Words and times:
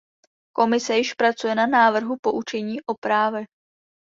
Komise 0.55 0.97
již 0.97 1.13
pracuje 1.13 1.55
na 1.55 1.67
návrhu 1.67 2.17
poučení 2.21 2.81
o 2.81 2.93
právech. 3.03 3.47